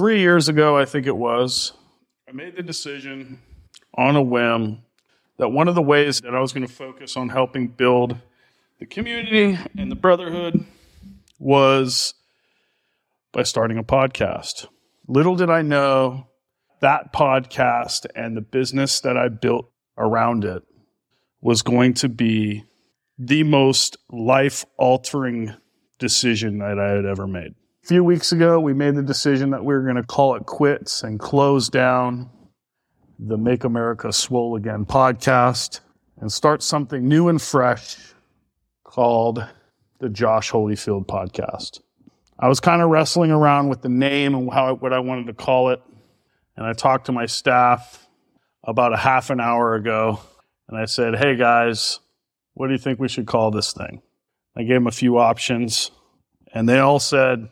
[0.00, 1.74] three years ago, I think it was,
[2.26, 3.38] I made the decision
[3.98, 4.78] on a whim
[5.36, 8.16] that one of the ways that I was going to focus on helping build
[8.78, 10.64] the community and the brotherhood
[11.38, 12.14] was
[13.32, 14.68] by starting a podcast.
[15.06, 16.28] Little did I know
[16.80, 20.62] that podcast and the business that I built around it
[21.42, 22.64] was going to be
[23.18, 25.54] the most life altering
[25.98, 27.54] decision that I had ever made.
[27.82, 30.44] A few weeks ago, we made the decision that we were going to call it
[30.44, 32.28] quits and close down
[33.18, 35.80] the Make America Swole Again podcast
[36.20, 37.96] and start something new and fresh
[38.84, 39.46] called
[39.98, 41.80] the Josh Holyfield podcast.
[42.38, 45.34] I was kind of wrestling around with the name and how, what I wanted to
[45.34, 45.80] call it.
[46.56, 48.06] And I talked to my staff
[48.62, 50.20] about a half an hour ago
[50.68, 51.98] and I said, Hey guys,
[52.52, 54.02] what do you think we should call this thing?
[54.54, 55.90] I gave them a few options
[56.52, 57.48] and they all said,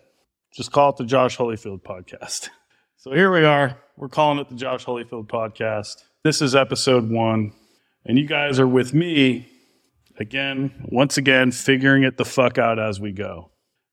[0.53, 2.51] Just call it the Josh Holyfield podcast.
[3.01, 3.79] So here we are.
[3.97, 6.03] We're calling it the Josh Holyfield podcast.
[6.25, 7.53] This is episode one.
[8.05, 9.49] And you guys are with me
[10.19, 13.53] again, once again, figuring it the fuck out as we go.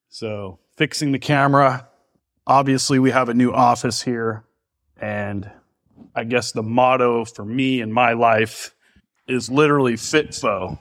[0.09, 1.87] So fixing the camera.
[2.47, 4.43] Obviously, we have a new office here.
[4.99, 5.51] And
[6.15, 8.73] I guess the motto for me in my life
[9.27, 10.79] is literally FITFO,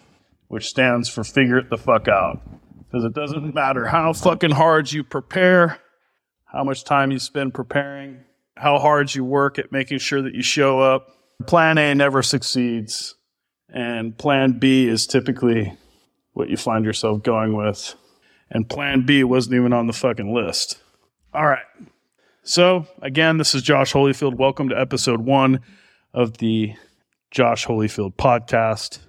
[0.49, 2.41] which stands for figure it the fuck out.
[2.95, 5.81] Because it doesn't matter how fucking hard you prepare,
[6.45, 8.21] how much time you spend preparing,
[8.57, 11.09] how hard you work at making sure that you show up.
[11.49, 13.17] Plan A never succeeds,
[13.69, 15.77] and plan B is typically
[16.35, 17.97] what you find yourself going with.
[18.49, 20.79] And plan B wasn't even on the fucking list.
[21.35, 21.67] All right.
[22.45, 24.37] So, again, this is Josh Holyfield.
[24.37, 25.63] Welcome to episode one
[26.13, 26.75] of the
[27.33, 29.01] Josh Holyfield podcast.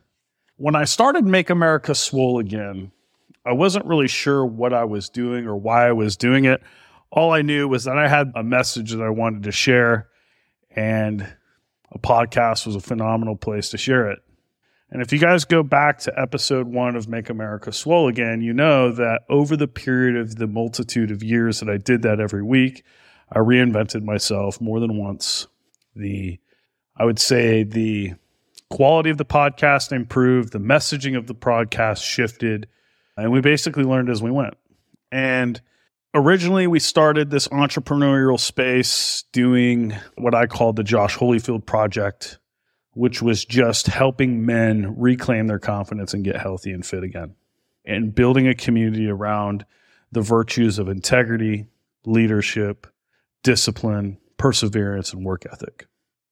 [0.55, 2.91] When I started Make America Swole Again,
[3.45, 6.61] I wasn't really sure what I was doing or why I was doing it
[7.15, 10.09] all I knew was that I had a message that I wanted to share,
[10.75, 11.21] and
[11.91, 14.19] a podcast was a phenomenal place to share it.
[14.91, 18.53] And if you guys go back to episode one of Make America Swole Again, you
[18.53, 22.43] know that over the period of the multitude of years that I did that every
[22.43, 22.83] week,
[23.31, 25.47] I reinvented myself more than once.
[25.95, 26.39] The,
[26.97, 28.13] I would say, the
[28.69, 32.67] quality of the podcast improved, the messaging of the podcast shifted,
[33.17, 34.55] and we basically learned as we went.
[35.11, 35.61] And
[36.13, 42.39] originally we started this entrepreneurial space doing what I called the Josh Holyfield project,
[42.93, 47.35] which was just helping men reclaim their confidence and get healthy and fit again,
[47.85, 49.65] and building a community around
[50.11, 51.65] the virtues of integrity,
[52.05, 52.87] leadership,
[53.43, 55.87] discipline, perseverance, and work ethic.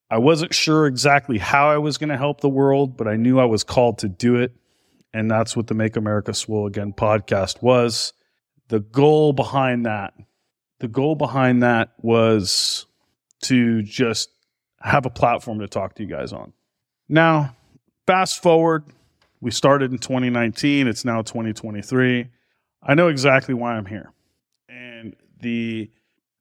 [0.10, 3.40] I wasn't sure exactly how I was going to help the world, but I knew
[3.40, 4.54] I was called to do it.
[5.14, 8.14] And that's what the Make America Swole Again podcast was
[8.70, 10.14] the goal behind that,
[10.80, 12.88] the goal behind that was
[13.44, 14.30] to just
[14.80, 16.54] have a platform to talk to you guys on.
[17.08, 17.56] Now,
[18.08, 18.86] fast forward,
[19.42, 22.30] we started in 2019, it's now 2023.
[22.82, 24.12] I know exactly why I'm here.
[24.68, 25.92] And the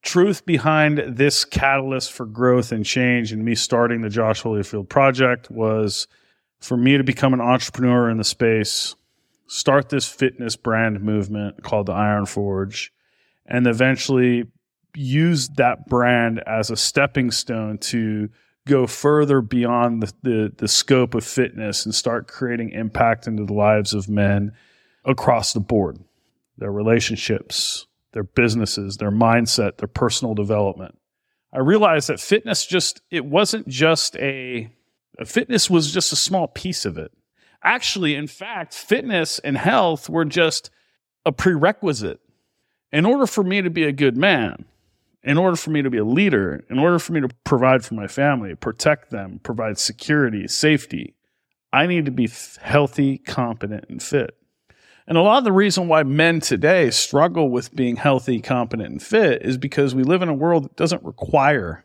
[0.03, 5.51] truth behind this catalyst for growth and change and me starting the Josh Holyfield project
[5.51, 6.09] was
[6.63, 8.95] for me to become an entrepreneur in the space
[9.53, 12.91] start this fitness brand movement called the Iron Forge,
[13.45, 14.45] and eventually
[14.95, 18.31] use that brand as a stepping stone to
[18.67, 23.53] go further beyond the, the, the scope of fitness and start creating impact into the
[23.53, 24.53] lives of men
[25.05, 25.99] across the board
[26.59, 30.97] their relationships, their businesses, their mindset, their personal development.
[31.53, 34.71] I realized that fitness just, it wasn't just a,
[35.25, 37.13] fitness was just a small piece of it.
[37.63, 40.71] Actually, in fact, fitness and health were just
[41.25, 42.21] a prerequisite.
[42.93, 44.65] In order for me to be a good man,
[45.23, 47.95] in order for me to be a leader, in order for me to provide for
[47.95, 51.15] my family, protect them, provide security, safety,
[51.73, 52.29] I need to be
[52.61, 54.37] healthy, competent, and fit.
[55.07, 59.03] And a lot of the reason why men today struggle with being healthy, competent, and
[59.03, 61.85] fit is because we live in a world that doesn't require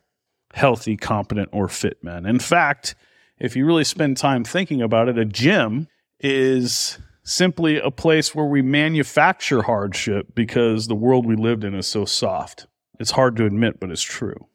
[0.53, 2.25] healthy, competent, or fit men.
[2.25, 2.95] In fact,
[3.39, 5.87] if you really spend time thinking about it, a gym
[6.19, 11.87] is simply a place where we manufacture hardship because the world we lived in is
[11.87, 12.67] so soft.
[12.99, 14.47] It's hard to admit, but it's true.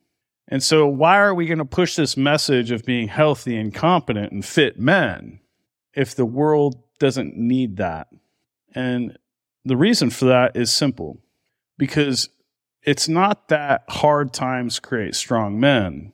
[0.49, 4.32] And so, why are we going to push this message of being healthy and competent
[4.32, 5.40] and fit men
[5.94, 8.08] if the world doesn't need that?
[8.75, 9.17] And
[9.64, 11.20] the reason for that is simple
[11.79, 12.29] because
[12.82, 16.12] it's not that hard times create strong men.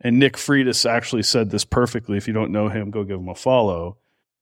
[0.00, 2.16] And Nick Freitas actually said this perfectly.
[2.16, 3.96] If you don't know him, go give him a follow.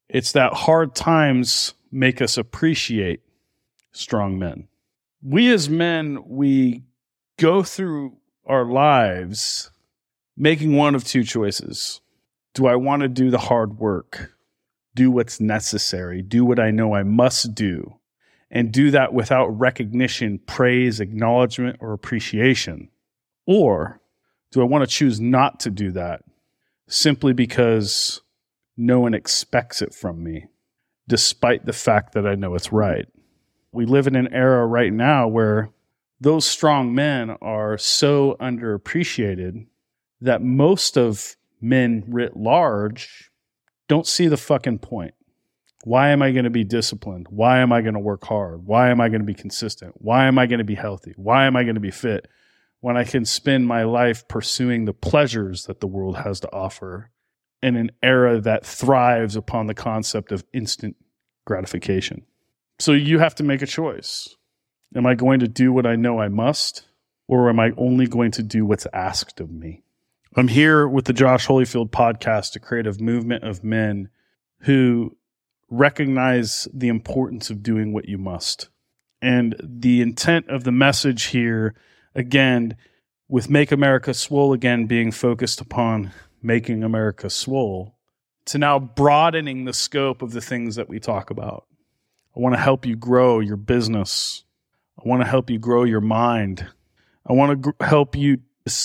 [0.08, 3.20] It's that hard times make us appreciate
[3.92, 4.68] strong men.
[5.22, 6.82] We as men, we
[7.38, 8.16] go through
[8.46, 9.70] our lives
[10.36, 12.00] making one of two choices.
[12.54, 14.32] Do I want to do the hard work,
[14.94, 17.98] do what's necessary, do what I know I must do,
[18.50, 22.90] and do that without recognition, praise, acknowledgement, or appreciation?
[23.46, 24.00] Or
[24.54, 26.22] do I want to choose not to do that
[26.86, 28.20] simply because
[28.76, 30.46] no one expects it from me,
[31.08, 33.06] despite the fact that I know it's right?
[33.72, 35.70] We live in an era right now where
[36.20, 39.66] those strong men are so underappreciated
[40.20, 43.32] that most of men writ large
[43.88, 45.14] don't see the fucking point.
[45.82, 47.26] Why am I going to be disciplined?
[47.28, 48.64] Why am I going to work hard?
[48.64, 49.94] Why am I going to be consistent?
[49.96, 51.12] Why am I going to be healthy?
[51.16, 52.28] Why am I going to be fit
[52.84, 57.10] when I can spend my life pursuing the pleasures that the world has to offer
[57.62, 60.94] in an era that thrives upon the concept of instant
[61.46, 62.26] gratification?
[62.78, 64.36] So you have to make a choice.
[64.94, 66.86] Am I going to do what I know I must,
[67.26, 69.82] or am I only going to do what's asked of me?
[70.36, 74.10] I'm here with the Josh Holyfield podcast to create a movement of men
[74.58, 75.16] who
[75.70, 78.69] recognize the importance of doing what you must.
[79.22, 81.75] And the intent of the message here,
[82.14, 82.76] again,
[83.28, 86.12] with Make America Swole again being focused upon
[86.43, 87.96] making America swole,
[88.46, 91.66] to now broadening the scope of the things that we talk about.
[92.37, 94.44] I want to help you grow your business.
[94.99, 96.66] I want to help you grow your mind.
[97.26, 98.38] I want to gr- help you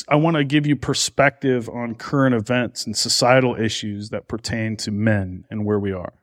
[0.10, 4.92] I want to give you perspective on current events and societal issues that pertain to
[4.92, 6.14] men and where we are.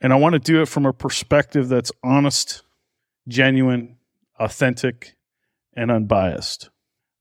[0.00, 2.62] And I want to do it from a perspective that's honest,
[3.26, 3.96] genuine,
[4.38, 5.16] authentic,
[5.74, 6.70] and unbiased.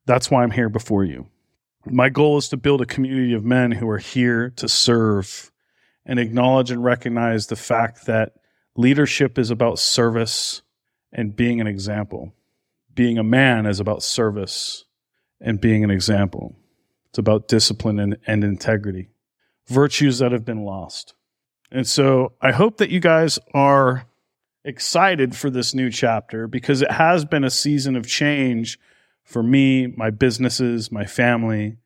[0.05, 1.27] That's why I'm here before you.
[1.85, 5.51] My goal is to build a community of men who are here to serve
[6.05, 8.33] and acknowledge and recognize the fact that
[8.75, 10.61] leadership is about service
[11.11, 12.33] and being an example.
[12.93, 14.85] Being a man is about service
[15.39, 16.55] and being an example.
[17.09, 19.09] It's about discipline and, and integrity,
[19.67, 21.13] virtues that have been lost.
[21.71, 24.05] And so I hope that you guys are
[24.69, 28.79] excited for this new chapter because it has been a season of change
[29.23, 31.77] for me, my businesses, my family.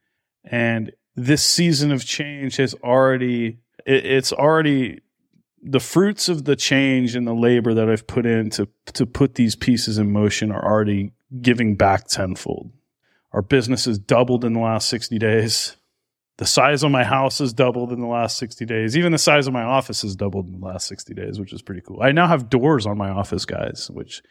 [0.44, 5.02] And this season of change has already, it, it's already
[5.62, 9.36] the fruits of the change and the labor that I've put in to, to put
[9.36, 12.72] these pieces in motion are already giving back tenfold.
[13.32, 15.78] Our business has doubled in the last 60 days.
[16.38, 18.98] The size of my house has doubled in the last 60 days.
[18.98, 21.62] Even the size of my office has doubled in the last 60 days, which is
[21.62, 22.02] pretty cool.
[22.02, 24.24] I now have doors on my office, guys, which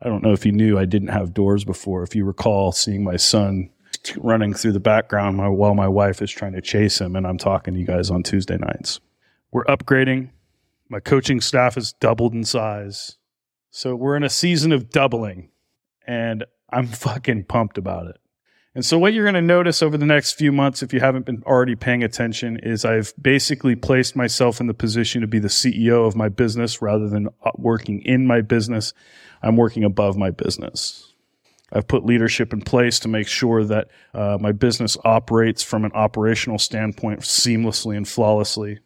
[0.00, 2.04] I don't know if you knew I didn't have doors before.
[2.04, 3.70] If you recall seeing my son
[4.16, 7.74] running through the background while my wife is trying to chase him and I'm talking
[7.74, 9.00] to you guys on Tuesday nights.
[9.50, 10.30] We're upgrading.
[10.88, 13.16] My coaching staff has doubled in size.
[13.70, 15.50] So we're in a season of doubling
[16.06, 18.18] and I'm fucking pumped about it.
[18.74, 21.26] And so, what you're going to notice over the next few months, if you haven't
[21.26, 25.48] been already paying attention, is I've basically placed myself in the position to be the
[25.48, 28.92] CEO of my business rather than uh, working in my business.
[29.42, 31.14] I'm working above my business.
[31.72, 35.92] I've put leadership in place to make sure that uh, my business operates from an
[35.92, 38.78] operational standpoint seamlessly and flawlessly.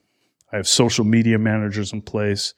[0.52, 2.54] I have social media managers in place.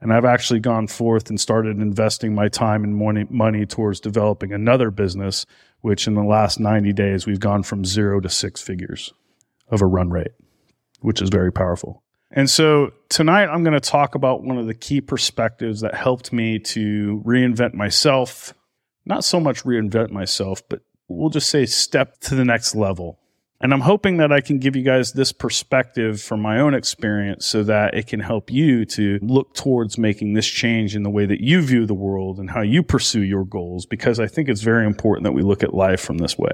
[0.00, 4.52] And I've actually gone forth and started investing my time and money, money towards developing
[4.52, 5.46] another business
[5.84, 9.12] which in the last 90 days, we've gone from zero to six figures
[9.68, 10.32] of a run rate,
[11.00, 12.02] which is very powerful.
[12.30, 16.32] And so tonight, I'm going to talk about one of the key perspectives that helped
[16.32, 18.54] me to reinvent myself.
[19.04, 23.18] Not so much reinvent myself, but we'll just say step to the next level
[23.64, 27.46] and I'm hoping that I can give you guys this perspective from my own experience
[27.46, 31.24] so that it can help you to look towards making this change in the way
[31.24, 34.60] that you view the world and how you pursue your goals, because I think it's
[34.60, 36.52] very important that we look at life from this way.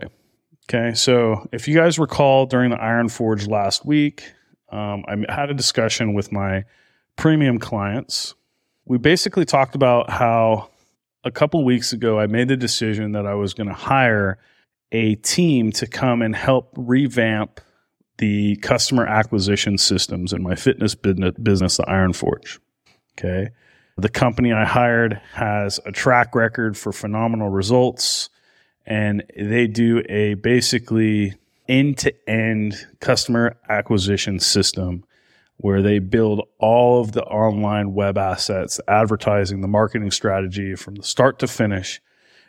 [0.68, 0.94] Okay.
[0.94, 4.32] So if you guys recall during the Iron Forge last week,
[4.70, 6.62] um, I had a discussion with my
[7.16, 8.36] premium clients.
[8.84, 10.70] We basically talked about how
[11.24, 14.38] a couple weeks ago I made the decision that I was going to hire
[14.92, 17.60] a team to come and help revamp
[18.18, 22.60] the customer acquisition systems in my fitness business, the Iron Forge.
[23.18, 23.48] Okay.
[23.96, 28.30] The company I hired has a track record for phenomenal results,
[28.86, 31.34] and they do a basically
[31.68, 35.04] end to end customer acquisition system
[35.58, 41.02] where they build all of the online web assets, advertising, the marketing strategy from the
[41.02, 42.00] start to finish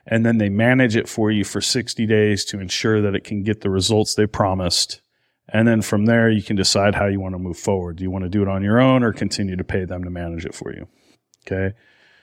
[0.06, 3.44] and then they manage it for you for 60 days to ensure that it can
[3.44, 5.02] get the results they promised.
[5.50, 7.98] And then from there, you can decide how you want to move forward.
[7.98, 10.10] Do you want to do it on your own or continue to pay them to
[10.10, 10.88] manage it for you?
[11.46, 11.76] Okay.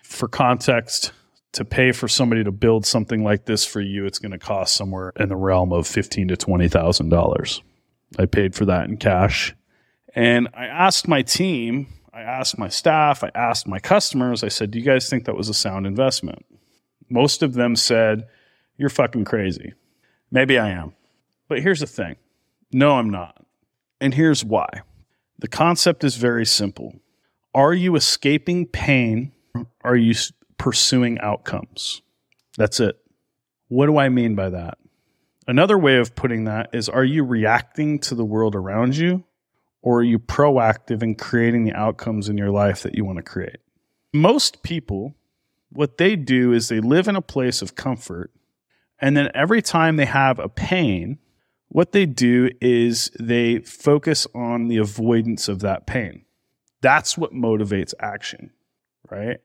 [0.02, 1.12] For context,
[1.52, 4.75] to pay for somebody to build something like this for you, it's going to cost
[4.75, 7.62] somewhere in the realm of fifteen to twenty thousand dollars.
[8.18, 9.54] I paid for that in cash,
[10.14, 14.44] and I asked my team, I asked my staff, I asked my customers.
[14.44, 16.44] I said, "Do you guys think that was a sound investment?"
[17.08, 18.26] Most of them said,
[18.76, 19.74] "You're fucking crazy."
[20.30, 20.92] Maybe I am,
[21.48, 22.16] but here's the thing:
[22.72, 23.44] No, I'm not,
[24.00, 24.68] and here's why.
[25.38, 27.00] The concept is very simple.
[27.54, 29.32] Are you escaping pain?
[29.82, 30.14] Are you
[30.58, 32.02] pursuing outcomes?
[32.56, 32.96] That's it.
[33.68, 34.78] What do I mean by that?
[35.46, 39.24] Another way of putting that is are you reacting to the world around you
[39.80, 43.22] or are you proactive in creating the outcomes in your life that you want to
[43.22, 43.58] create?
[44.12, 45.14] Most people,
[45.70, 48.30] what they do is they live in a place of comfort.
[49.00, 51.18] And then every time they have a pain,
[51.68, 56.25] what they do is they focus on the avoidance of that pain.
[56.80, 58.50] That's what motivates action,
[59.10, 59.38] right?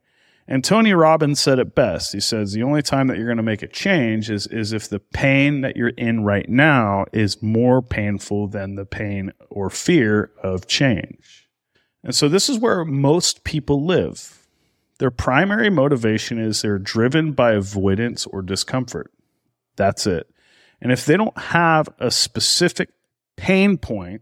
[0.47, 2.11] And Tony Robbins said it best.
[2.11, 4.89] He says the only time that you're going to make a change is, is if
[4.89, 10.31] the pain that you're in right now is more painful than the pain or fear
[10.41, 11.49] of change.
[12.03, 14.42] And so this is where most people live.
[14.99, 19.11] Their primary motivation is they're driven by avoidance or discomfort.
[19.75, 20.29] That's it.
[20.81, 22.89] And if they don't have a specific
[23.35, 24.21] pain point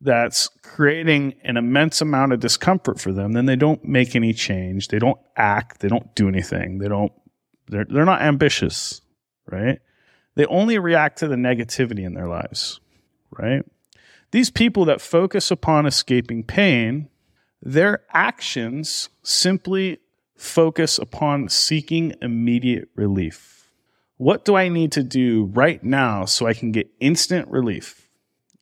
[0.00, 4.88] that's creating an immense amount of discomfort for them, then they don't make any change.
[4.88, 5.80] They don't act.
[5.80, 6.78] They don't do anything.
[6.78, 7.12] They don't,
[7.68, 9.00] they're, they're not ambitious,
[9.50, 9.80] right?
[10.34, 12.80] They only react to the negativity in their lives,
[13.30, 13.64] right?
[14.30, 17.08] These people that focus upon escaping pain,
[17.62, 19.98] their actions simply
[20.36, 23.70] focus upon seeking immediate relief.
[24.18, 28.08] What do I need to do right now so I can get instant relief?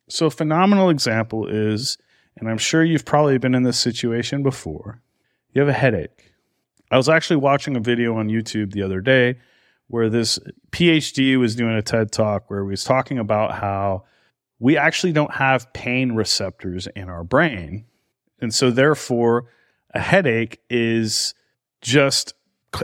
[0.08, 1.96] So, a phenomenal example is,
[2.36, 5.00] and I'm sure you've probably been in this situation before,
[5.52, 6.32] you have a headache.
[6.90, 9.38] I was actually watching a video on YouTube the other day
[9.88, 10.38] where this
[10.70, 14.04] PhD was doing a TED talk where he was talking about how
[14.58, 17.84] we actually don't have pain receptors in our brain.
[18.40, 19.46] And so, therefore,
[19.94, 21.34] a headache is
[21.84, 22.34] just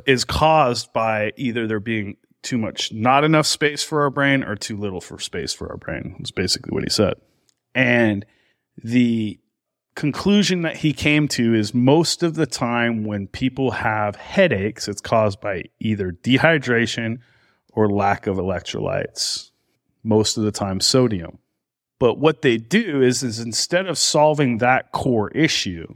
[0.07, 4.55] is caused by either there being too much, not enough space for our brain, or
[4.55, 6.15] too little for space for our brain.
[6.19, 7.15] That's basically what he said.
[7.75, 8.25] And
[8.77, 9.41] the
[9.97, 15.01] conclusion that he came to is most of the time when people have headaches, it's
[15.01, 17.19] caused by either dehydration
[17.73, 19.51] or lack of electrolytes.
[20.03, 21.39] Most of the time, sodium.
[21.99, 25.95] But what they do is, is instead of solving that core issue,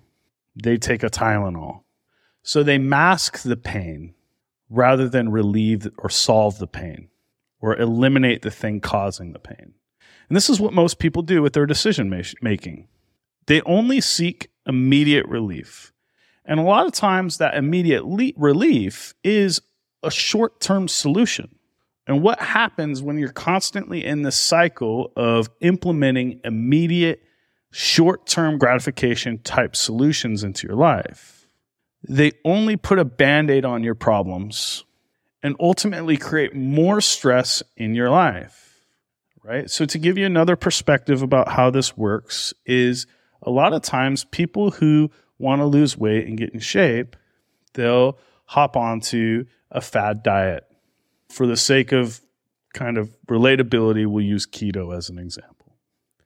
[0.54, 1.84] they take a Tylenol.
[2.46, 4.12] So they mask the pain
[4.68, 7.08] rather than relieve or solve the pain
[7.58, 9.72] or eliminate the thing causing the pain.
[10.28, 12.10] And this is what most people do with their decision
[12.42, 12.86] making.
[13.46, 15.94] They only seek immediate relief.
[16.44, 19.62] And a lot of times, that immediate le- relief is
[20.02, 21.58] a short term solution.
[22.06, 27.22] And what happens when you're constantly in the cycle of implementing immediate,
[27.70, 31.43] short term gratification type solutions into your life?
[32.06, 34.84] They only put a band aid on your problems
[35.42, 38.61] and ultimately create more stress in your life.
[39.42, 39.68] Right.
[39.68, 43.06] So, to give you another perspective about how this works, is
[43.42, 47.14] a lot of times people who want to lose weight and get in shape,
[47.75, 50.64] they'll hop onto a fad diet.
[51.28, 52.23] For the sake of
[52.73, 55.53] kind of relatability, we'll use keto as an example.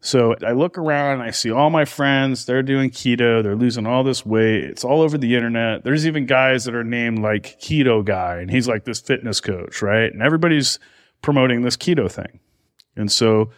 [0.00, 3.87] So I look around and I see all my friends, they're doing keto, they're losing
[3.87, 4.64] all this weight.
[4.64, 5.83] It's all over the internet.
[5.83, 9.83] There's even guys that are named like Keto Guy, and he's like this fitness coach,
[9.83, 10.12] right?
[10.12, 10.78] And everybody's
[11.21, 12.38] promoting this keto thing.
[12.95, 13.50] And so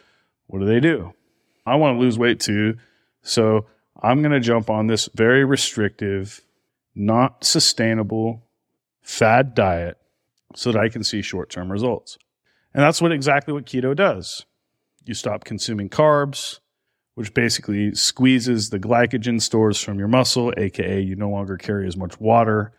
[0.47, 1.13] what do they do?
[1.67, 2.77] I want to lose weight too.
[3.23, 3.67] So
[4.03, 6.41] I'm going to jump on this very restrictive,
[6.95, 8.47] not sustainable
[9.03, 9.99] fad diet
[10.55, 12.17] so that I can see short term results.
[12.73, 14.47] And that's what exactly what keto does
[15.05, 16.61] you stop consuming carbs,
[17.15, 21.97] which basically squeezes the glycogen stores from your muscle, aka you no longer carry as
[21.97, 22.73] much water.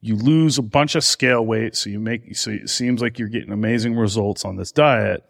[0.00, 3.28] You lose a bunch of scale weight, so you make so it seems like you're
[3.28, 5.24] getting amazing results on this diet,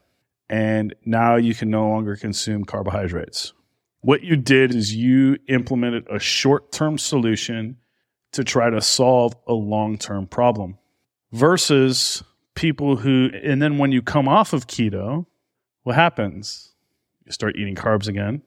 [0.48, 3.52] and now you can no longer consume carbohydrates.
[4.00, 7.76] What you did is you implemented a short-term solution
[8.32, 10.78] to try to solve a long-term problem
[11.32, 12.22] versus
[12.54, 15.24] people who and then when you come off of keto
[15.82, 16.72] what happens?
[17.24, 18.42] You start eating carbs again.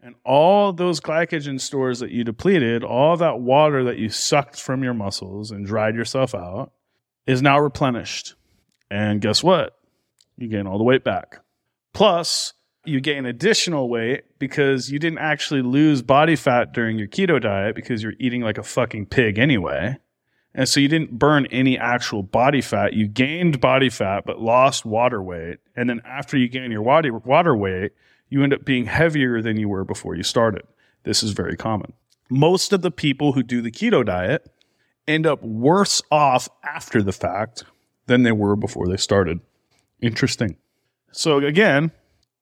[0.00, 4.82] And all those glycogen stores that you depleted, all that water that you sucked from
[4.82, 6.72] your muscles and dried yourself out,
[7.26, 8.34] is now replenished.
[8.90, 9.78] And guess what?
[10.36, 11.38] You gain all the weight back.
[11.92, 17.40] Plus, you gain additional weight because you didn't actually lose body fat during your keto
[17.40, 19.96] diet because you're eating like a fucking pig anyway.
[20.54, 22.92] And so you didn't burn any actual body fat.
[22.92, 25.58] You gained body fat, but lost water weight.
[25.74, 27.92] And then after you gain your water, weight,
[28.28, 30.62] you end up being heavier than you were before you started.
[31.04, 31.92] This is very common.
[32.28, 34.50] Most of the people who do the keto diet
[35.08, 37.64] end up worse off after the fact
[38.06, 39.40] than they were before they started.
[40.00, 40.56] Interesting.
[41.12, 41.92] So, again,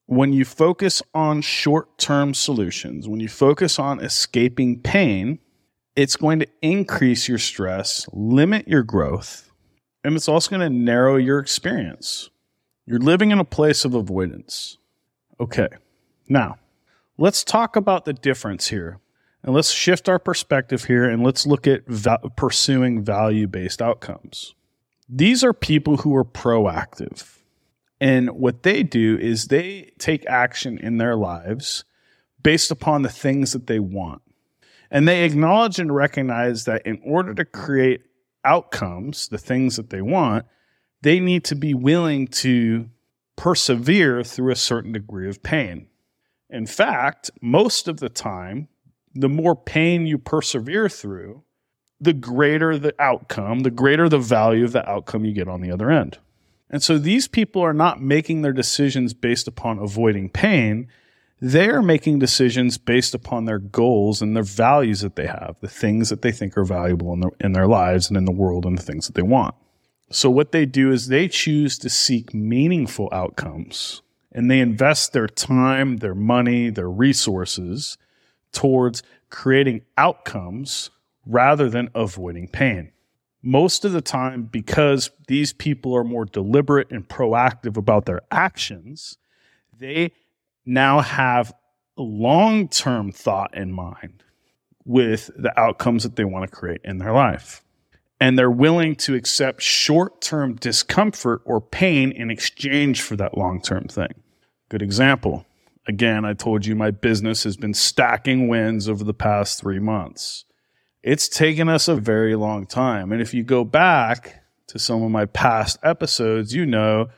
[0.06, 5.38] when you focus on short term solutions, when you focus on escaping pain,
[5.96, 9.50] it's going to increase your stress, limit your growth,
[10.04, 12.30] and it's also going to narrow your experience.
[12.86, 14.78] You're living in a place of avoidance.
[15.38, 15.68] Okay,
[16.28, 16.58] now
[17.18, 18.98] let's talk about the difference here.
[19.42, 24.54] And let's shift our perspective here and let's look at va- pursuing value based outcomes.
[25.08, 27.38] These are people who are proactive.
[28.00, 31.84] And what they do is they take action in their lives
[32.42, 34.22] based upon the things that they want.
[34.90, 38.02] And they acknowledge and recognize that in order to create
[38.44, 40.46] outcomes, the things that they want,
[41.02, 42.88] they need to be willing to
[43.36, 45.88] persevere through a certain degree of pain.
[46.48, 48.68] In fact, most of the time,
[49.14, 51.44] the more pain you persevere through,
[52.00, 55.70] the greater the outcome, the greater the value of the outcome you get on the
[55.70, 56.18] other end.
[56.70, 60.88] And so these people are not making their decisions based upon avoiding pain.
[61.40, 65.68] They are making decisions based upon their goals and their values that they have, the
[65.68, 68.66] things that they think are valuable in their, in their lives and in the world
[68.66, 69.54] and the things that they want.
[70.10, 75.28] So what they do is they choose to seek meaningful outcomes and they invest their
[75.28, 77.96] time, their money, their resources
[78.52, 80.90] towards creating outcomes
[81.24, 82.92] rather than avoiding pain
[83.42, 89.16] most of the time, because these people are more deliberate and proactive about their actions,
[89.78, 90.12] they
[90.64, 91.52] now have
[91.96, 94.22] long term thought in mind
[94.84, 97.62] with the outcomes that they want to create in their life.
[98.22, 103.60] And they're willing to accept short term discomfort or pain in exchange for that long
[103.60, 104.22] term thing.
[104.68, 105.46] Good example.
[105.88, 110.44] Again, I told you my business has been stacking wins over the past three months
[111.02, 113.12] it's taken us a very long time.
[113.12, 117.08] And if you go back to some of my past episodes, you know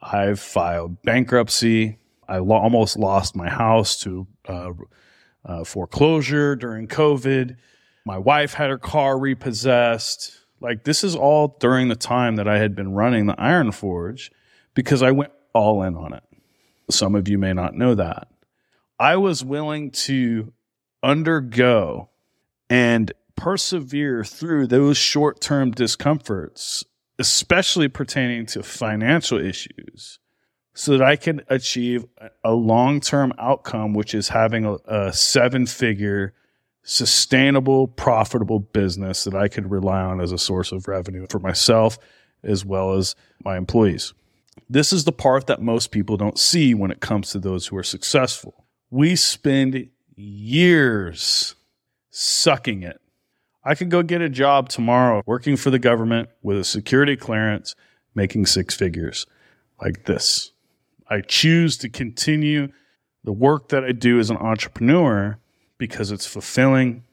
[0.00, 1.98] I've filed bankruptcy.
[2.28, 4.72] I lo- almost lost my house to uh,
[5.44, 7.56] uh, foreclosure during COVID.
[8.04, 10.38] My wife had her car repossessed.
[10.60, 14.30] Like, this is all during the time that I had been running the Iron Forge
[14.74, 16.24] because I went all in on it.
[16.90, 18.28] Some of you may not know that.
[18.98, 20.52] I was willing to
[21.02, 22.10] undergo
[22.68, 26.84] and persevere through those short term discomforts,
[27.18, 30.18] especially pertaining to financial issues,
[30.78, 32.04] so that I can achieve
[32.44, 36.34] a long term outcome, which is having a, a seven figure,
[36.82, 41.98] sustainable, profitable business that I could rely on as a source of revenue for myself
[42.44, 44.14] as well as my employees.
[44.70, 47.76] This is the part that most people don't see when it comes to those who
[47.76, 48.64] are successful.
[48.90, 51.56] We spend years
[52.10, 53.00] sucking it
[53.64, 57.74] I could go get a job tomorrow working for the government with a security clearance,
[58.14, 59.26] making six figures
[59.78, 60.52] like this.
[61.08, 62.68] I choose to continue
[63.24, 65.38] the work that I do as an entrepreneur
[65.78, 67.04] because it's fulfilling.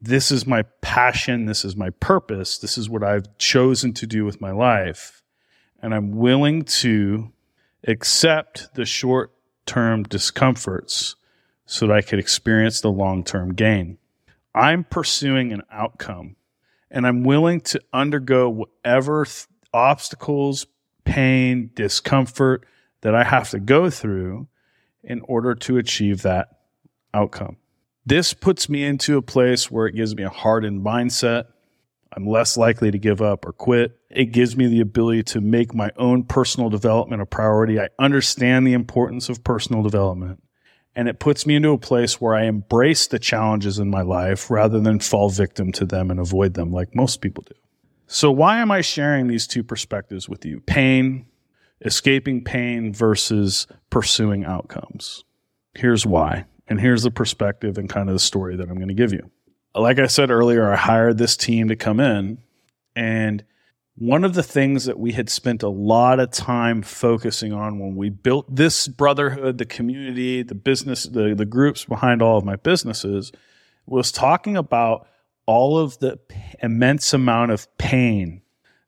[0.00, 1.46] This is my passion.
[1.46, 2.58] This is my purpose.
[2.58, 5.22] This is what I've chosen to do with my life.
[5.82, 7.32] And I'm willing to
[7.86, 9.32] accept the short
[9.66, 11.16] term discomforts
[11.66, 13.98] so that I could experience the long term gain.
[14.54, 16.36] I'm pursuing an outcome
[16.90, 20.66] and I'm willing to undergo whatever th- obstacles,
[21.04, 22.66] pain, discomfort
[23.02, 24.48] that I have to go through
[25.02, 26.48] in order to achieve that
[27.14, 27.56] outcome.
[28.04, 31.46] This puts me into a place where it gives me a hardened mindset.
[32.16, 33.96] I'm less likely to give up or quit.
[34.10, 37.78] It gives me the ability to make my own personal development a priority.
[37.78, 40.42] I understand the importance of personal development
[40.96, 44.50] and it puts me into a place where I embrace the challenges in my life
[44.50, 47.54] rather than fall victim to them and avoid them like most people do.
[48.06, 50.60] So, why am I sharing these two perspectives with you?
[50.60, 51.26] Pain,
[51.84, 55.24] escaping pain versus pursuing outcomes.
[55.74, 56.44] Here's why.
[56.68, 59.30] And here's the perspective and kind of the story that I'm going to give you.
[59.74, 62.38] Like I said earlier, I hired this team to come in
[62.94, 63.44] and
[63.96, 67.96] one of the things that we had spent a lot of time focusing on when
[67.96, 72.56] we built this brotherhood, the community, the business, the, the groups behind all of my
[72.56, 73.30] businesses
[73.84, 75.06] was talking about
[75.44, 76.18] all of the
[76.62, 78.40] immense amount of pain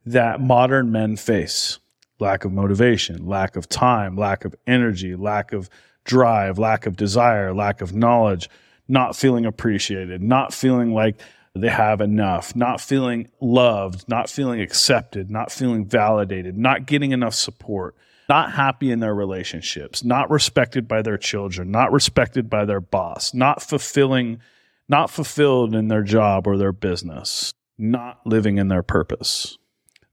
[0.07, 1.79] that modern men face
[2.23, 5.69] lack of motivation, lack of time, lack of energy, lack of
[6.05, 8.49] drive, lack of desire, lack of knowledge,
[8.89, 11.21] not feeling appreciated, not feeling like
[11.55, 17.35] they have enough, not feeling loved, not feeling accepted, not feeling validated, not getting enough
[17.35, 17.95] support,
[18.29, 23.35] not happy in their relationships, not respected by their children, not respected by their boss,
[23.35, 24.41] not fulfilling,
[24.89, 29.59] not fulfilled in their job or their business, not living in their purpose.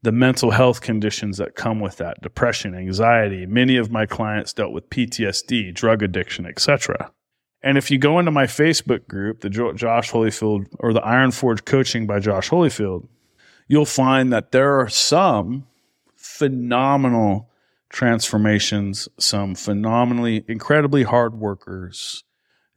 [0.01, 3.45] The mental health conditions that come with that, depression, anxiety.
[3.45, 7.11] Many of my clients dealt with PTSD, drug addiction, etc.
[7.61, 11.65] And if you go into my Facebook group, the Josh Holyfield or the Iron Forge
[11.65, 13.09] Coaching by Josh Holyfield,
[13.67, 15.67] you'll find that there are some
[16.15, 17.49] phenomenal
[17.89, 22.23] transformations, some phenomenally, incredibly hard workers.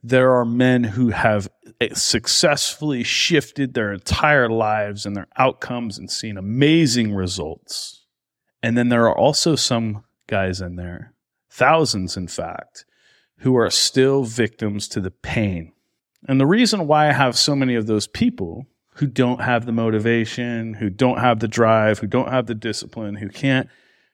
[0.03, 1.49] There are men who have
[1.93, 8.05] successfully shifted their entire lives and their outcomes and seen amazing results.
[8.61, 11.13] And then there are also some guys in there,
[11.49, 12.85] thousands in fact,
[13.37, 15.71] who are still victims to the pain.
[16.27, 19.71] And the reason why I have so many of those people who don't have the
[19.71, 23.67] motivation, who don't have the drive, who don't have the discipline, who can't,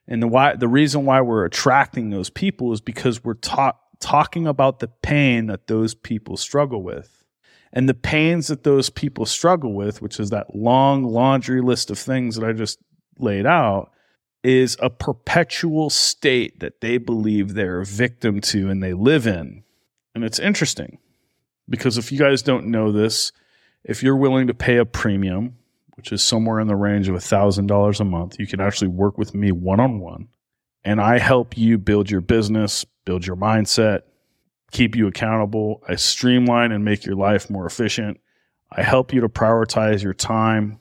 [0.08, 4.48] and the why the reason why we're attracting those people is because we're ta- talking
[4.48, 7.24] about the pain that those people struggle with.
[7.72, 12.00] And the pains that those people struggle with, which is that long laundry list of
[12.00, 12.80] things that I just
[13.20, 13.92] laid out,
[14.44, 19.64] is a perpetual state that they believe they're a victim to and they live in.
[20.16, 20.98] And it's interesting
[21.68, 23.32] because if you guys don't know this,
[23.84, 25.58] if you're willing to pay a premium,
[25.96, 29.36] which is somewhere in the range of $1,000 a month, you can actually work with
[29.36, 30.30] me one on one.
[30.84, 34.02] And I help you build your business, build your mindset,
[34.72, 35.82] keep you accountable.
[35.88, 38.20] I streamline and make your life more efficient.
[38.72, 40.80] I help you to prioritize your time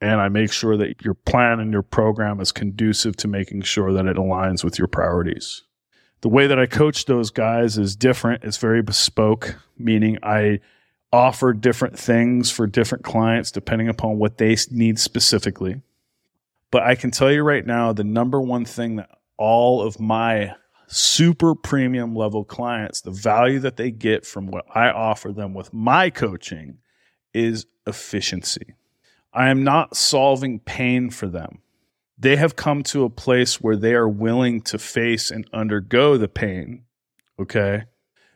[0.00, 3.92] and I make sure that your plan and your program is conducive to making sure
[3.92, 5.62] that it aligns with your priorities.
[6.22, 8.42] The way that I coach those guys is different.
[8.42, 10.58] It's very bespoke, meaning I
[11.12, 15.80] offer different things for different clients depending upon what they need specifically.
[16.72, 20.56] But I can tell you right now the number one thing that all of my
[20.88, 25.72] super premium level clients, the value that they get from what I offer them with
[25.72, 26.78] my coaching
[27.32, 28.74] is efficiency.
[29.32, 31.60] I am not solving pain for them.
[32.18, 36.28] They have come to a place where they are willing to face and undergo the
[36.28, 36.84] pain.
[37.38, 37.84] Okay.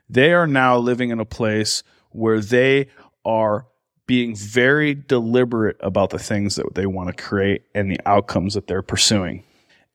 [0.08, 2.88] They are now living in a place where they
[3.24, 3.66] are
[4.06, 8.66] being very deliberate about the things that they want to create and the outcomes that
[8.66, 9.42] they're pursuing.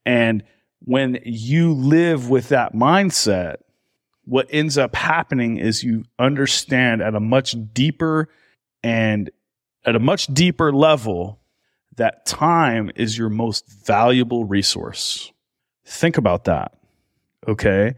[0.04, 0.42] And
[0.84, 3.56] when you live with that mindset,
[4.24, 8.28] what ends up happening is you understand at a much deeper
[8.82, 9.30] and
[9.84, 11.40] at a much deeper level
[11.96, 15.32] that time is your most valuable resource.
[15.84, 16.72] Think about that.
[17.46, 17.94] Okay.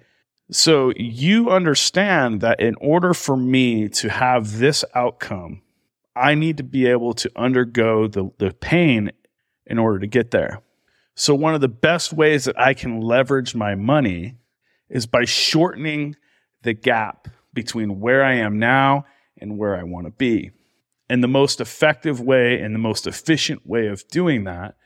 [0.51, 5.62] So you understand that in order for me to have this outcome,
[6.16, 9.12] I need to be able to undergo the, the pain
[9.66, 10.61] in order to get there.
[11.20, 14.37] So, one of the best ways that I can leverage my money
[14.88, 16.16] is by shortening
[16.62, 19.04] the gap between where I am now
[19.38, 20.50] and where I want to be.
[21.11, 24.76] And the most effective way and the most efficient way of doing that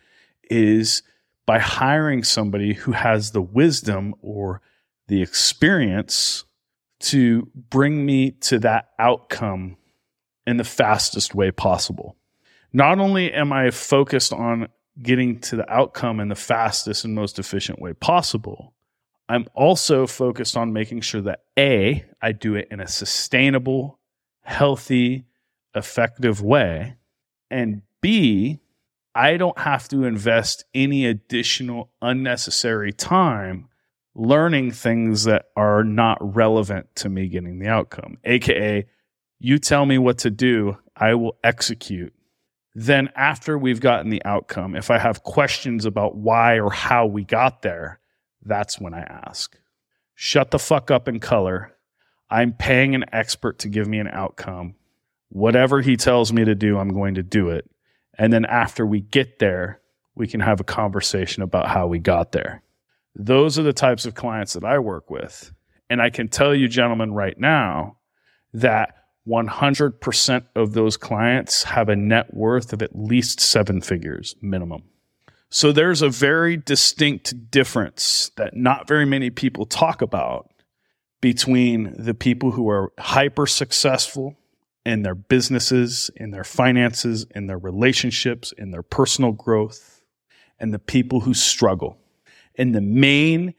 [0.50, 1.04] is
[1.46, 4.60] by hiring somebody who has the wisdom or
[5.06, 6.46] the experience
[6.98, 9.76] to bring me to that outcome
[10.48, 12.16] in the fastest way possible.
[12.72, 14.66] Not only am I focused on
[15.02, 18.74] getting to the outcome in the fastest and most efficient way possible,
[19.28, 23.98] I'm also focused on making sure that A, I do it in a sustainable,
[24.42, 25.24] healthy,
[25.74, 26.96] effective way.
[27.50, 28.61] And B,
[29.14, 33.68] I don't have to invest any additional unnecessary time
[34.14, 38.18] learning things that are not relevant to me getting the outcome.
[38.24, 38.87] AKA,
[39.40, 42.14] you tell me what to do, I will execute.
[42.74, 47.24] Then, after we've gotten the outcome, if I have questions about why or how we
[47.24, 48.00] got there,
[48.44, 49.56] that's when I ask.
[50.16, 51.72] Shut the fuck up in color.
[52.30, 54.74] I'm paying an expert to give me an outcome.
[55.28, 57.70] Whatever he tells me to do, I'm going to do it.
[58.18, 59.80] And then after we get there,
[60.16, 62.62] we can have a conversation about how we got there.
[63.14, 65.52] Those are the types of clients that I work with.
[65.90, 67.98] And I can tell you, gentlemen, right now
[68.52, 68.94] that
[69.28, 74.82] 100% of those clients have a net worth of at least seven figures minimum.
[75.50, 80.50] So there's a very distinct difference that not very many people talk about
[81.20, 84.37] between the people who are hyper successful
[84.84, 90.02] in their businesses, in their finances, in their relationships, in their personal growth,
[90.58, 91.96] and the people who struggle.
[92.56, 93.54] And the main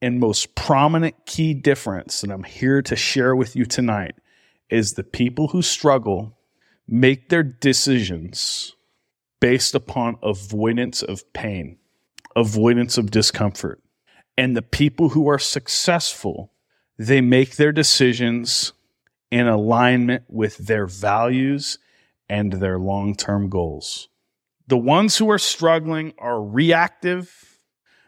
[0.00, 4.14] and most prominent key difference that I'm here to share with you tonight
[4.70, 6.36] is the people who struggle,
[6.86, 8.74] make their decisions
[9.40, 11.78] based upon avoidance of pain,
[12.34, 13.80] avoidance of discomfort.
[14.36, 16.52] And the people who are successful,
[16.96, 18.72] they make their decisions
[19.30, 21.78] in alignment with their values
[22.28, 24.08] and their long term goals.
[24.66, 27.58] The ones who are struggling are reactive,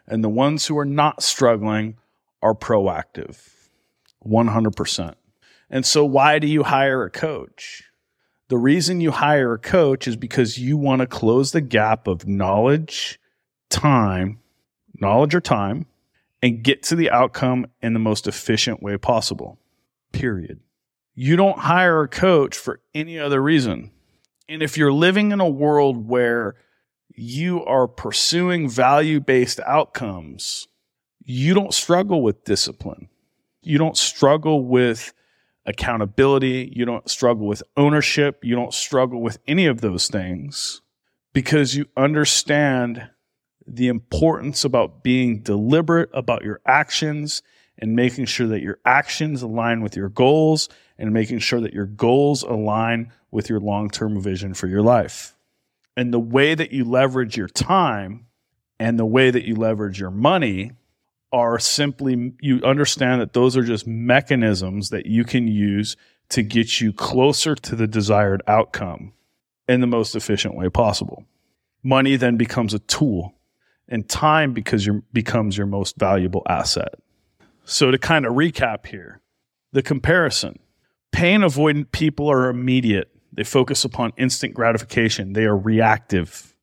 [0.07, 1.97] and the ones who are not struggling
[2.41, 3.49] are proactive.
[4.25, 5.15] 100%.
[5.71, 7.83] And so, why do you hire a coach?
[8.49, 12.27] The reason you hire a coach is because you want to close the gap of
[12.27, 13.17] knowledge,
[13.69, 14.39] time,
[14.99, 15.85] knowledge or time,
[16.41, 19.57] and get to the outcome in the most efficient way possible.
[20.11, 20.59] Period.
[21.15, 23.91] You don't hire a coach for any other reason.
[24.49, 26.55] And if you're living in a world where
[27.15, 30.67] you are pursuing value based outcomes,
[31.23, 33.07] you don't struggle with discipline.
[33.61, 35.13] You don't struggle with
[35.65, 36.71] accountability.
[36.75, 38.43] You don't struggle with ownership.
[38.43, 40.81] You don't struggle with any of those things
[41.33, 43.09] because you understand
[43.67, 47.41] the importance about being deliberate about your actions
[47.77, 51.85] and making sure that your actions align with your goals and making sure that your
[51.85, 55.35] goals align with your long term vision for your life.
[55.95, 58.27] And the way that you leverage your time
[58.79, 60.71] and the way that you leverage your money
[61.31, 65.95] are simply, you understand that those are just mechanisms that you can use
[66.29, 69.13] to get you closer to the desired outcome
[69.67, 71.25] in the most efficient way possible.
[71.83, 73.33] Money then becomes a tool,
[73.87, 76.95] and time because your, becomes your most valuable asset.
[77.65, 79.21] So, to kind of recap here,
[79.71, 80.59] the comparison
[81.11, 86.55] pain avoidant people are immediate, they focus upon instant gratification, they are reactive.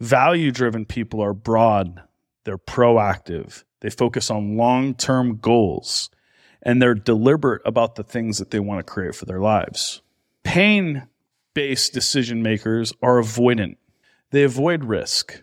[0.00, 2.02] Value driven people are broad,
[2.44, 6.10] they're proactive, they focus on long term goals
[6.62, 10.02] and they're deliberate about the things that they want to create for their lives.
[10.42, 11.06] Pain
[11.54, 13.76] based decision makers are avoidant,
[14.30, 15.42] they avoid risk.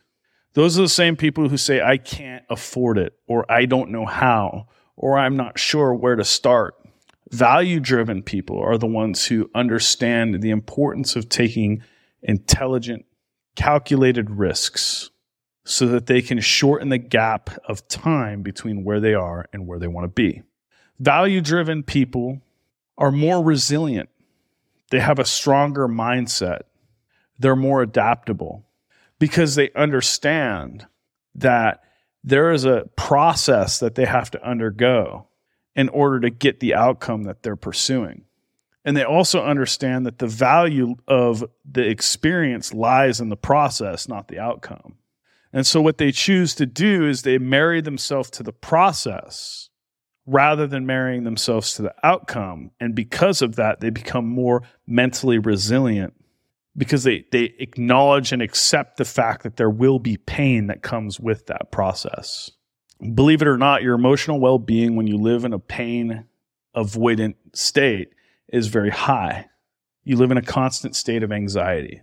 [0.54, 4.06] Those are the same people who say, I can't afford it, or I don't know
[4.06, 6.76] how, or I'm not sure where to start.
[7.32, 11.82] Value driven people are the ones who understand the importance of taking
[12.22, 13.06] intelligent,
[13.56, 15.10] calculated risks
[15.66, 19.80] so that they can shorten the gap of time between where they are and where
[19.80, 20.42] they want to be.
[21.00, 22.42] Value driven people
[22.98, 24.10] are more resilient,
[24.92, 26.62] they have a stronger mindset,
[27.40, 28.64] they're more adaptable
[29.20, 30.86] because they understand
[31.34, 31.84] that
[32.24, 35.28] there is a process that they have to undergo
[35.76, 38.24] in order to get the outcome that they're pursuing.
[38.86, 44.28] And they also understand that the value of the experience lies in the process, not
[44.28, 44.96] the outcome.
[45.54, 49.70] And so what they choose to do is they marry themselves to the process
[50.26, 52.72] rather than marrying themselves to the outcome.
[52.80, 56.14] And because of that, they become more mentally resilient
[56.76, 61.20] because they, they acknowledge and accept the fact that there will be pain that comes
[61.20, 62.50] with that process.
[63.14, 66.26] Believe it or not, your emotional well being when you live in a pain
[66.76, 68.10] avoidant state
[68.48, 69.48] is very high.
[70.04, 72.02] You live in a constant state of anxiety.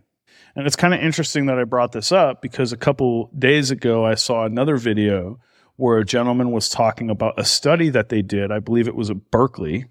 [0.57, 4.05] And it's kind of interesting that I brought this up because a couple days ago
[4.05, 5.39] I saw another video
[5.77, 8.53] where a gentleman was talking about a study that they did.
[8.53, 9.87] I believe it was at Berkeley,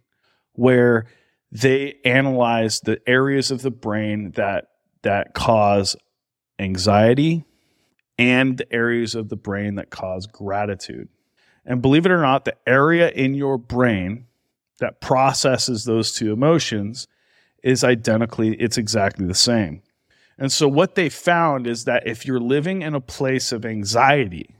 [0.53, 1.07] where
[1.51, 4.65] they analyzed the areas of the brain that
[5.01, 5.95] that cause
[6.59, 7.45] anxiety
[8.17, 11.07] and the areas of the brain that cause gratitude.
[11.65, 14.27] And believe it or not, the area in your brain
[14.79, 17.07] that processes those two emotions
[17.63, 19.81] is identically, it's exactly the same.
[20.39, 24.55] And so, what they found is that if you're living in a place of anxiety,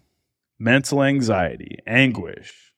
[0.60, 2.74] mental anxiety, anguish,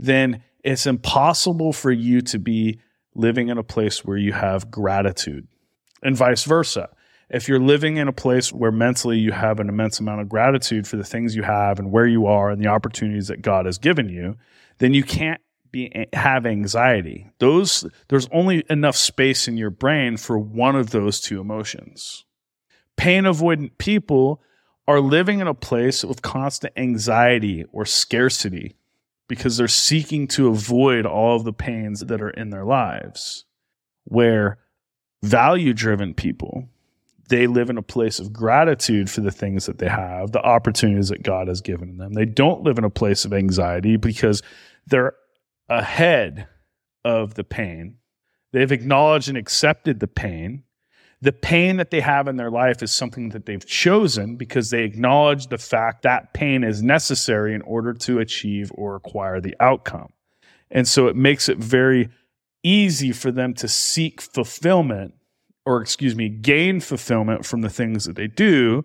[0.00, 2.80] then it's impossible for you to be
[3.14, 5.46] living in a place where you have gratitude,
[6.02, 6.90] and vice versa.
[7.28, 10.88] If you're living in a place where mentally you have an immense amount of gratitude
[10.88, 13.78] for the things you have and where you are and the opportunities that God has
[13.78, 14.36] given you,
[14.78, 17.30] then you can't be have anxiety.
[17.38, 22.24] Those there's only enough space in your brain for one of those two emotions
[23.00, 24.42] pain avoidant people
[24.86, 28.76] are living in a place with constant anxiety or scarcity
[29.26, 33.46] because they're seeking to avoid all of the pains that are in their lives.
[34.04, 34.58] Where
[35.22, 36.68] value driven people,
[37.30, 41.08] they live in a place of gratitude for the things that they have, the opportunities
[41.08, 42.12] that God has given them.
[42.12, 44.42] They don't live in a place of anxiety because
[44.86, 45.14] they're
[45.70, 46.48] ahead
[47.02, 47.96] of the pain.
[48.52, 50.64] They've acknowledged and accepted the pain
[51.22, 54.84] the pain that they have in their life is something that they've chosen because they
[54.84, 60.08] acknowledge the fact that pain is necessary in order to achieve or acquire the outcome.
[60.70, 62.08] And so it makes it very
[62.62, 65.14] easy for them to seek fulfillment
[65.66, 68.84] or excuse me, gain fulfillment from the things that they do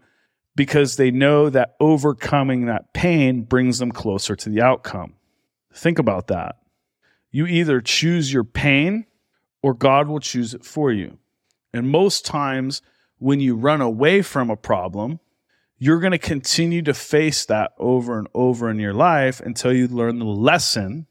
[0.56, 5.14] because they know that overcoming that pain brings them closer to the outcome.
[5.74, 6.58] Think about that.
[7.32, 9.06] You either choose your pain
[9.62, 11.18] or God will choose it for you.
[11.76, 12.82] And most times,
[13.18, 15.20] when you run away from a problem,
[15.78, 19.90] you're going to continue to face that over and over in your life until you
[19.90, 21.08] learn the lesson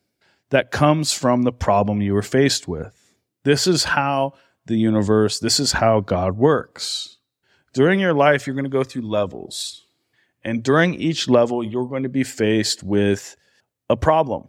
[0.48, 3.12] that comes from the problem you were faced with.
[3.42, 4.32] This is how
[4.64, 7.18] the universe, this is how God works.
[7.74, 9.84] During your life, you're going to go through levels.
[10.42, 13.36] And during each level, you're going to be faced with
[13.90, 14.48] a problem.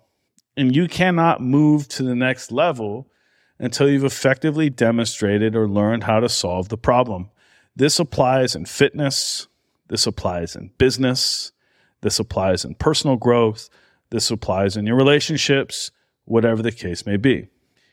[0.56, 3.10] And you cannot move to the next level
[3.60, 7.30] until you've effectively demonstrated or learned how to solve the problem.
[7.76, 9.48] This applies in fitness,
[9.88, 11.52] this applies in business,
[12.02, 13.70] this applies in personal growth,
[14.10, 15.92] this applies in your relationships,
[16.26, 17.48] whatever the case may be.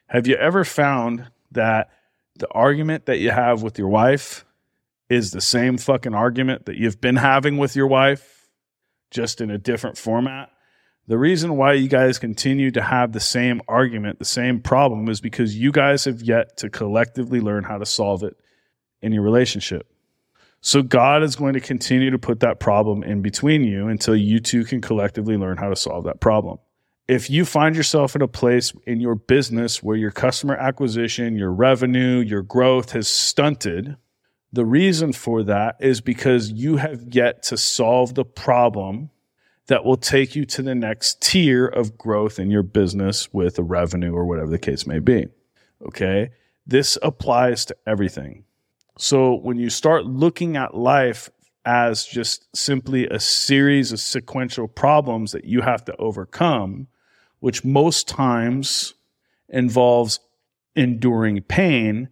[0.08, 1.90] Have you ever found that
[2.36, 4.44] the argument that you have with your wife
[5.08, 8.48] is the same fucking argument that you've been having with your wife,
[9.10, 10.50] just in a different format.
[11.08, 15.20] The reason why you guys continue to have the same argument, the same problem, is
[15.20, 18.36] because you guys have yet to collectively learn how to solve it
[19.00, 19.88] in your relationship.
[20.60, 24.38] So God is going to continue to put that problem in between you until you
[24.38, 26.58] two can collectively learn how to solve that problem
[27.08, 31.52] if you find yourself in a place in your business where your customer acquisition, your
[31.52, 33.96] revenue, your growth has stunted,
[34.52, 39.10] the reason for that is because you have yet to solve the problem
[39.72, 43.62] that will take you to the next tier of growth in your business with a
[43.62, 45.26] revenue or whatever the case may be.
[45.86, 46.30] Okay.
[46.66, 48.44] This applies to everything.
[48.98, 51.30] So when you start looking at life
[51.64, 56.86] as just simply a series of sequential problems that you have to overcome,
[57.40, 58.92] which most times
[59.48, 60.20] involves
[60.76, 62.10] enduring pain,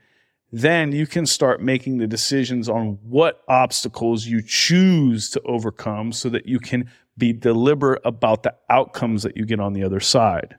[0.51, 6.31] then you can start making the decisions on what obstacles you choose to overcome so
[6.31, 10.57] that you can be deliberate about the outcomes that you get on the other side.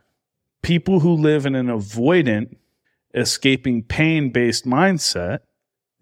[0.62, 2.56] People who live in an avoidant,
[3.14, 5.40] escaping pain based mindset,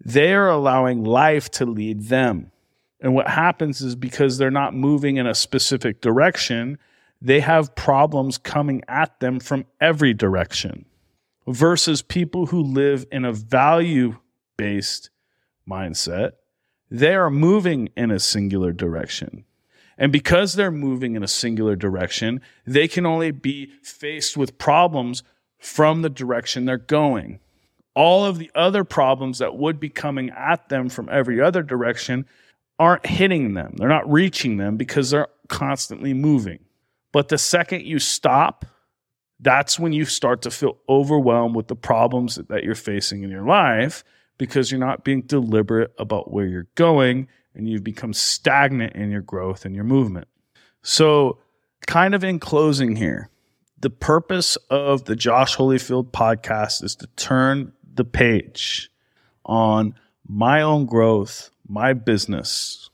[0.04, 2.52] they are allowing life to lead them.
[3.00, 6.78] And what happens is because they're not moving in a specific direction,
[7.20, 10.84] they have problems coming at them from every direction
[11.46, 14.16] versus people who live in a value
[14.56, 15.10] based
[15.68, 16.32] mindset.
[16.90, 19.44] They are moving in a singular direction.
[20.00, 25.22] And because they're moving in a singular direction, they can only be faced with problems
[25.58, 27.38] from the direction they're going.
[27.94, 32.24] All of the other problems that would be coming at them from every other direction
[32.78, 33.74] aren't hitting them.
[33.76, 36.60] They're not reaching them because they're constantly moving.
[37.12, 38.64] But the second you stop,
[39.38, 43.44] that's when you start to feel overwhelmed with the problems that you're facing in your
[43.44, 44.02] life
[44.38, 47.28] because you're not being deliberate about where you're going
[47.60, 50.26] and you've become stagnant in your growth and your movement.
[50.82, 51.38] So,
[51.86, 53.30] kind of in closing here,
[53.78, 58.90] the purpose of the Josh Holyfield podcast is to turn the page
[59.44, 59.94] on
[60.26, 62.90] my own growth, my business,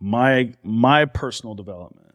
[0.00, 2.08] my my personal development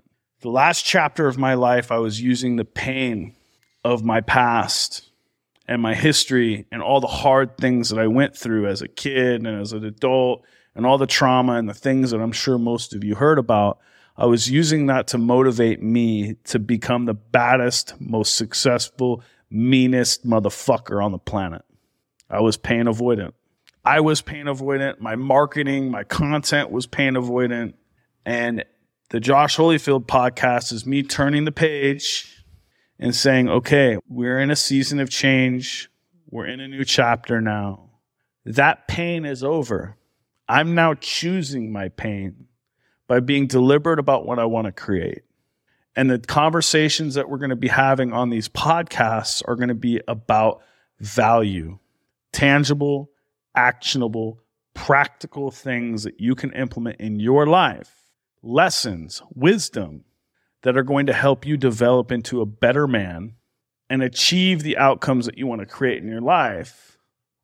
[0.43, 3.33] the last chapter of my life, I was using the pain
[3.83, 5.09] of my past
[5.67, 9.45] and my history and all the hard things that I went through as a kid
[9.45, 10.43] and as an adult
[10.75, 13.79] and all the trauma and the things that I'm sure most of you heard about.
[14.15, 21.03] I was using that to motivate me to become the baddest, most successful, meanest motherfucker
[21.03, 21.63] on the planet.
[22.29, 23.33] I was pain avoidant.
[23.85, 24.99] I was pain avoidant.
[24.99, 27.73] My marketing, my content was pain avoidant.
[28.25, 28.63] And
[29.09, 32.43] the Josh Holyfield podcast is me turning the page
[32.97, 35.89] and saying, okay, we're in a season of change.
[36.29, 37.89] We're in a new chapter now.
[38.45, 39.97] That pain is over.
[40.47, 42.47] I'm now choosing my pain
[43.07, 45.21] by being deliberate about what I want to create.
[45.95, 49.75] And the conversations that we're going to be having on these podcasts are going to
[49.75, 50.61] be about
[50.99, 51.77] value,
[52.31, 53.11] tangible,
[53.55, 54.39] actionable,
[54.73, 57.99] practical things that you can implement in your life
[58.41, 60.03] lessons, wisdom
[60.63, 63.35] that are going to help you develop into a better man
[63.89, 66.92] and achieve the outcomes that you want to create in your life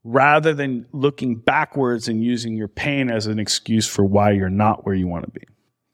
[0.10, 4.84] rather than looking backwards and using your pain as an excuse for why you're not
[4.84, 5.46] where you want to be.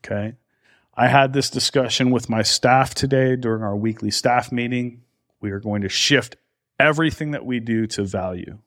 [0.04, 0.36] Okay.
[0.96, 5.02] I had this discussion with my staff today during our weekly staff meeting.
[5.42, 6.38] We are going to shift
[6.80, 8.60] everything that we do to value.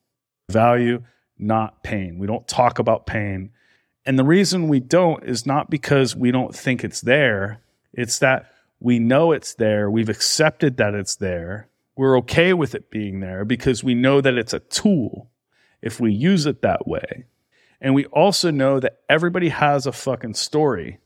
[0.51, 1.05] Value,
[1.39, 2.19] not pain.
[2.19, 3.51] We don't talk about pain.
[4.05, 7.63] And the reason we don't is not because we don't think it's there,
[7.95, 9.91] it's that we know it's there.
[9.91, 11.69] We've accepted that it's there.
[11.97, 15.31] We're okay with it being there because we know that it's a tool.
[15.83, 17.27] If we use it that way.
[17.81, 20.99] And we also know that everybody has a fucking story.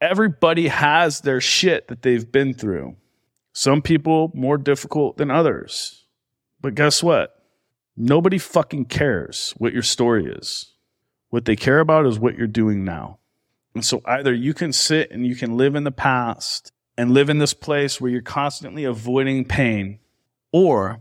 [0.00, 2.96] Everybody has their shit that they've been through.
[3.52, 6.04] Some people more difficult than others.
[6.60, 7.42] But guess what?
[7.96, 10.72] Nobody fucking cares what your story is.
[11.28, 13.18] What they care about is what you're doing now.
[13.74, 17.28] And so either you can sit and you can live in the past and live
[17.28, 19.98] in this place where you're constantly avoiding pain,
[20.52, 21.00] or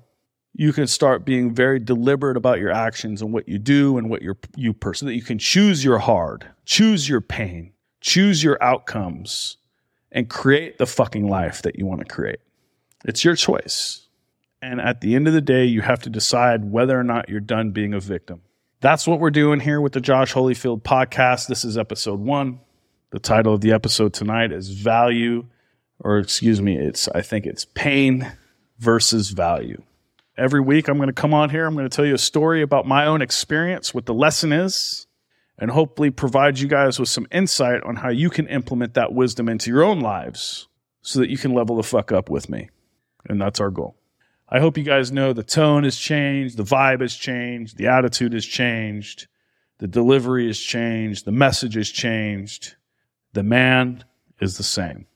[0.56, 4.22] you can start being very deliberate about your actions and what you do and what
[4.22, 9.58] you're, you person that you can choose your hard, choose your pain, choose your outcomes,
[10.12, 12.40] and create the fucking life that you want to create.
[13.04, 14.08] It's your choice.
[14.62, 17.40] And at the end of the day, you have to decide whether or not you're
[17.40, 18.42] done being a victim.
[18.80, 21.48] That's what we're doing here with the Josh Holyfield podcast.
[21.48, 22.60] This is episode one.
[23.10, 25.46] The title of the episode tonight is Value,
[26.00, 28.32] or excuse me, it's I think it's pain
[28.80, 29.82] versus value.
[30.36, 32.62] Every week I'm going to come on here, I'm going to tell you a story
[32.62, 35.06] about my own experience, what the lesson is,
[35.60, 39.48] and hopefully provide you guys with some insight on how you can implement that wisdom
[39.48, 40.68] into your own lives
[41.02, 42.70] so that you can level the fuck up with me.
[43.30, 43.96] And that's our goal.
[44.50, 48.34] I hope you guys know the tone has changed, the vibe has changed, the attitude
[48.34, 49.28] has changed,
[49.78, 52.76] the delivery has changed, the message has changed.
[53.34, 54.04] The man
[54.40, 55.08] is the same.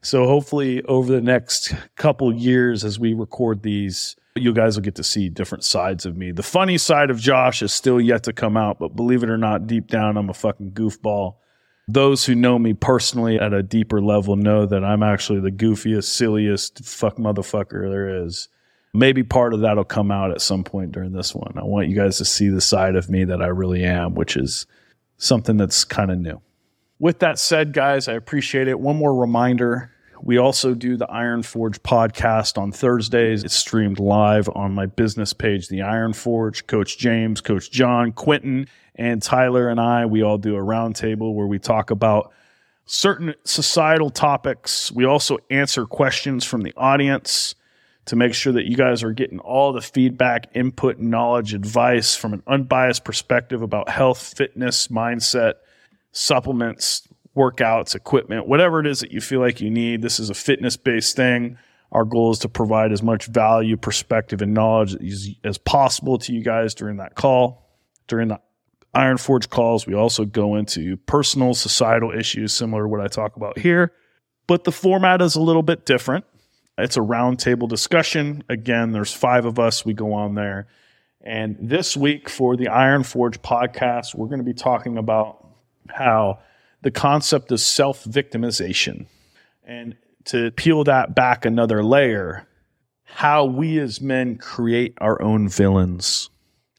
[0.00, 4.96] So hopefully over the next couple years as we record these, you guys will get
[4.96, 6.32] to see different sides of me.
[6.32, 9.38] The funny side of Josh is still yet to come out, but believe it or
[9.38, 11.36] not, deep down I'm a fucking goofball.
[11.86, 16.04] Those who know me personally at a deeper level know that I'm actually the goofiest,
[16.04, 18.48] silliest fuck motherfucker there is
[18.92, 21.52] maybe part of that'll come out at some point during this one.
[21.56, 24.36] I want you guys to see the side of me that I really am, which
[24.36, 24.66] is
[25.16, 26.40] something that's kind of new.
[26.98, 28.80] With that said, guys, I appreciate it.
[28.80, 29.92] One more reminder
[30.24, 33.44] we also do the Iron Forge podcast on Thursdays.
[33.44, 36.66] It's streamed live on my business page, The Iron Forge.
[36.66, 41.46] Coach James, Coach John, Quentin, and Tyler and I, we all do a roundtable where
[41.46, 42.32] we talk about
[42.86, 44.90] certain societal topics.
[44.90, 47.54] We also answer questions from the audience
[48.06, 52.32] to make sure that you guys are getting all the feedback, input, knowledge, advice from
[52.32, 55.54] an unbiased perspective about health, fitness, mindset,
[56.12, 57.06] supplements,
[57.36, 60.02] workouts, equipment, whatever it is that you feel like you need.
[60.02, 61.58] This is a fitness based thing.
[61.92, 64.96] Our goal is to provide as much value, perspective, and knowledge
[65.44, 67.68] as, possible to you guys during that call.
[68.08, 68.40] During the
[68.92, 73.36] Iron Forge calls, we also go into personal, societal issues similar to what I talk
[73.36, 73.92] about here.
[74.46, 76.24] But the format is a little bit different.
[76.76, 78.42] It's a roundtable discussion.
[78.48, 79.84] Again, there's five of us.
[79.84, 80.66] We go on there.
[81.20, 85.46] And this week for the Iron Forge podcast, we're going to be talking about
[85.88, 86.40] how
[86.84, 89.06] the concept of self victimization
[89.64, 92.46] and to peel that back another layer,
[93.02, 96.30] how we as men create our own villains.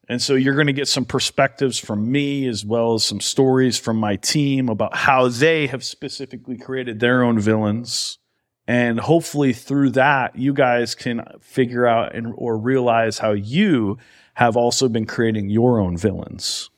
[0.08, 3.78] And so you're going to get some perspectives from me as well as some stories
[3.78, 8.20] from my team about how they have specifically created their own villains
[8.68, 13.98] and hopefully through that, you guys can figure out and, or realize how you
[14.36, 16.70] have also been creating your own villains,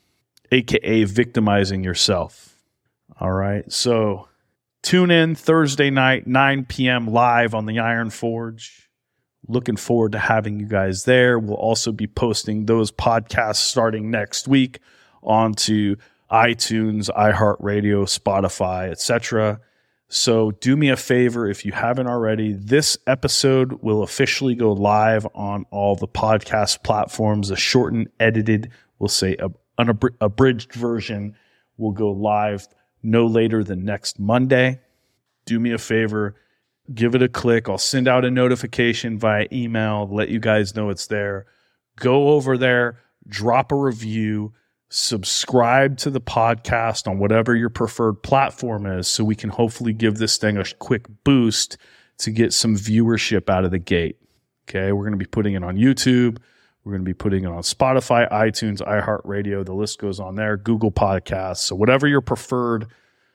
[0.51, 2.47] AKA victimizing yourself.
[3.20, 3.72] All right.
[3.72, 4.28] So
[4.84, 7.07] tune in Thursday night, 9 p.m.
[7.07, 8.89] live on the Iron Forge.
[9.47, 11.39] Looking forward to having you guys there.
[11.39, 14.80] We'll also be posting those podcasts starting next week
[15.24, 15.95] onto
[16.30, 19.61] iTunes, iHeartRadio, Spotify, etc.
[20.09, 22.53] So do me a favor if you haven't already.
[22.53, 27.49] This episode will officially go live on all the podcast platforms.
[27.49, 29.38] A shortened, edited, we'll say
[29.78, 31.36] an abridged version
[31.78, 32.68] will go live
[33.04, 34.80] no later than next Monday.
[35.45, 36.36] Do me a favor,
[36.93, 37.70] give it a click.
[37.70, 41.45] I'll send out a notification via email, let you guys know it's there.
[41.98, 44.54] Go over there, drop a review
[44.89, 50.18] subscribe to the podcast on whatever your preferred platform is so we can hopefully give
[50.18, 51.78] this thing a quick boost
[52.18, 54.18] to get some viewership out of the gate.
[54.68, 56.38] Okay, we're going to be putting it on YouTube.
[56.88, 59.65] We're going to be putting it on Spotify, iTunes, iHeartRadio.
[59.65, 61.57] The list goes on there, Google Podcasts.
[61.57, 62.88] So, whatever your preferred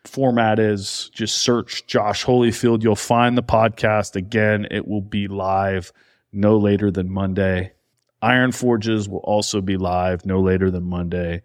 [0.04, 2.82] format is, just search Josh Holyfield.
[2.82, 4.16] You'll find the podcast.
[4.16, 5.92] Again, it will be live
[6.32, 7.74] no later than Monday.
[8.22, 11.42] Iron Forges will also be live no later than Monday.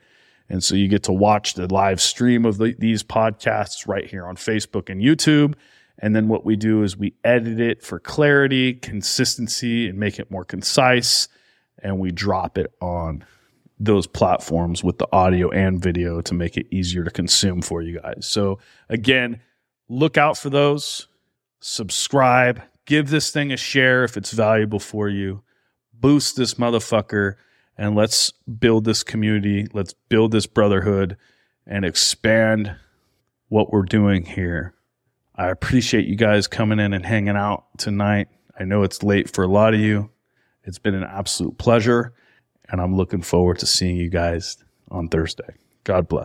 [0.47, 4.25] And so you get to watch the live stream of the, these podcasts right here
[4.25, 5.55] on Facebook and YouTube.
[5.99, 10.31] And then what we do is we edit it for clarity, consistency, and make it
[10.31, 11.27] more concise.
[11.81, 13.23] And we drop it on
[13.79, 17.99] those platforms with the audio and video to make it easier to consume for you
[17.99, 18.25] guys.
[18.27, 18.59] So,
[18.89, 19.41] again,
[19.87, 21.07] look out for those,
[21.59, 25.43] subscribe, give this thing a share if it's valuable for you
[25.99, 27.35] boost this motherfucker
[27.77, 29.67] and let's build this community.
[29.73, 31.17] Let's build this brotherhood
[31.65, 32.75] and expand
[33.49, 34.73] what we're doing here.
[35.35, 38.29] I appreciate you guys coming in and hanging out tonight.
[38.59, 40.09] I know it's late for a lot of you.
[40.67, 42.13] It's been an absolute pleasure,
[42.69, 44.57] and I'm looking forward to seeing you guys
[44.91, 45.55] on Thursday.
[45.85, 46.15] God bless.